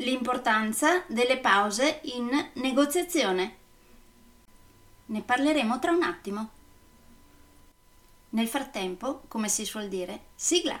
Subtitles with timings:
[0.00, 3.56] L'importanza delle pause in negoziazione.
[5.06, 6.50] Ne parleremo tra un attimo.
[8.30, 10.80] Nel frattempo, come si suol dire, sigla.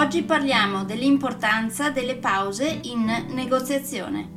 [0.00, 4.28] Oggi parliamo dell'importanza delle pause in negoziazione.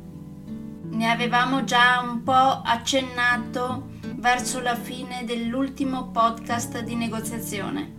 [0.90, 7.92] Ne avevamo già un po' accennato verso la fine dell'ultimo podcast di negoziazione.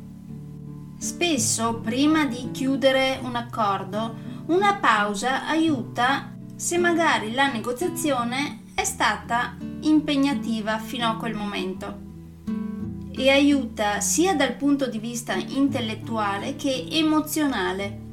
[1.00, 9.58] Spesso, prima di chiudere un accordo, una pausa aiuta se magari la negoziazione è stata
[9.80, 12.15] impegnativa fino a quel momento
[13.18, 18.04] e aiuta sia dal punto di vista intellettuale che emozionale.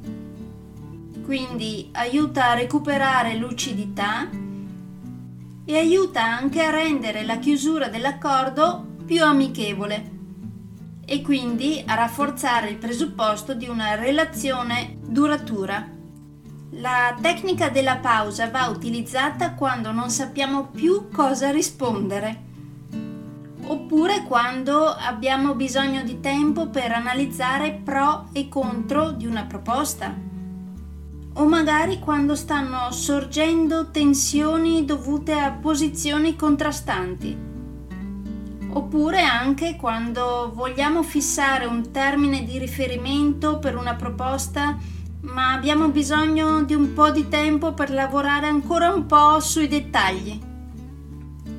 [1.24, 4.28] Quindi aiuta a recuperare lucidità
[5.64, 10.10] e aiuta anche a rendere la chiusura dell'accordo più amichevole
[11.04, 15.88] e quindi a rafforzare il presupposto di una relazione duratura.
[16.76, 22.50] La tecnica della pausa va utilizzata quando non sappiamo più cosa rispondere
[23.64, 30.14] oppure quando abbiamo bisogno di tempo per analizzare pro e contro di una proposta,
[31.34, 37.36] o magari quando stanno sorgendo tensioni dovute a posizioni contrastanti,
[38.68, 44.78] oppure anche quando vogliamo fissare un termine di riferimento per una proposta
[45.22, 50.51] ma abbiamo bisogno di un po' di tempo per lavorare ancora un po' sui dettagli.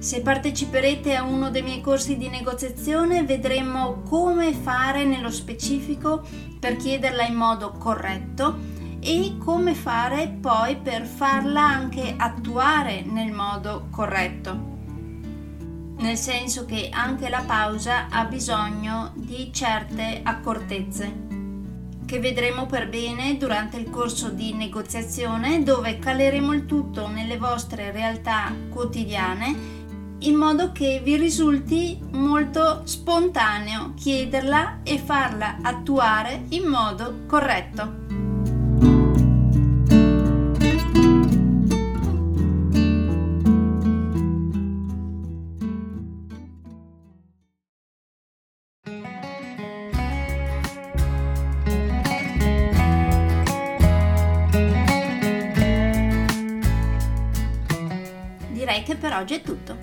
[0.03, 6.27] Se parteciperete a uno dei miei corsi di negoziazione vedremo come fare nello specifico
[6.59, 8.57] per chiederla in modo corretto
[8.99, 14.71] e come fare poi per farla anche attuare nel modo corretto.
[15.99, 21.31] Nel senso che anche la pausa ha bisogno di certe accortezze
[22.05, 27.91] che vedremo per bene durante il corso di negoziazione dove caleremo il tutto nelle vostre
[27.91, 29.81] realtà quotidiane
[30.25, 38.01] in modo che vi risulti molto spontaneo chiederla e farla attuare in modo corretto.
[58.51, 59.82] Direi che per oggi è tutto.